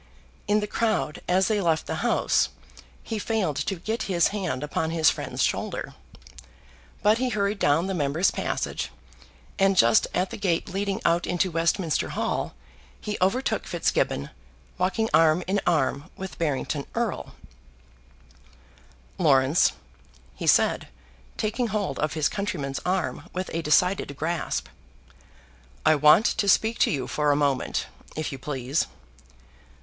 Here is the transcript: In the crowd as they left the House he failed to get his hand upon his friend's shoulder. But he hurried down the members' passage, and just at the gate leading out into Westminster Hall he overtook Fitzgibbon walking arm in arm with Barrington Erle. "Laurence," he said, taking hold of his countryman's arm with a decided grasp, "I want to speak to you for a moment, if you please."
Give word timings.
In 0.47 0.61
the 0.61 0.65
crowd 0.65 1.21
as 1.27 1.47
they 1.47 1.61
left 1.61 1.85
the 1.85 1.97
House 1.97 2.49
he 3.03 3.19
failed 3.19 3.55
to 3.57 3.75
get 3.75 4.01
his 4.09 4.29
hand 4.29 4.63
upon 4.63 4.89
his 4.89 5.11
friend's 5.11 5.43
shoulder. 5.43 5.93
But 7.03 7.19
he 7.19 7.29
hurried 7.29 7.59
down 7.59 7.85
the 7.85 7.93
members' 7.93 8.31
passage, 8.31 8.89
and 9.59 9.77
just 9.77 10.07
at 10.11 10.31
the 10.31 10.37
gate 10.37 10.67
leading 10.67 11.01
out 11.05 11.27
into 11.27 11.51
Westminster 11.51 12.09
Hall 12.09 12.55
he 12.99 13.15
overtook 13.21 13.67
Fitzgibbon 13.67 14.31
walking 14.79 15.07
arm 15.13 15.43
in 15.45 15.61
arm 15.67 16.09
with 16.17 16.39
Barrington 16.39 16.87
Erle. 16.95 17.33
"Laurence," 19.19 19.73
he 20.33 20.47
said, 20.47 20.87
taking 21.37 21.67
hold 21.67 21.99
of 21.99 22.13
his 22.13 22.27
countryman's 22.27 22.79
arm 22.87 23.29
with 23.33 23.51
a 23.53 23.61
decided 23.61 24.17
grasp, 24.17 24.67
"I 25.85 25.93
want 25.93 26.25
to 26.25 26.49
speak 26.49 26.79
to 26.79 26.89
you 26.89 27.05
for 27.05 27.29
a 27.31 27.35
moment, 27.35 27.85
if 28.15 28.31
you 28.31 28.39
please." 28.39 28.87